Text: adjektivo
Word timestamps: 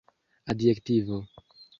adjektivo 0.51 1.17